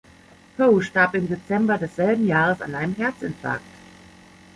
Poe 0.57 0.81
starb 0.81 1.13
im 1.13 1.27
Dezember 1.29 1.77
desselben 1.77 2.25
Jahres 2.25 2.59
an 2.63 2.73
einem 2.73 2.95
Herzinfarkt. 2.95 3.61